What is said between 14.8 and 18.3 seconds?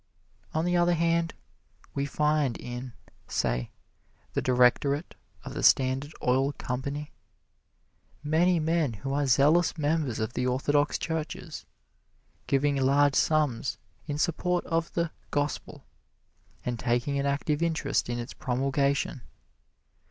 the "gospel," and taking an active interest in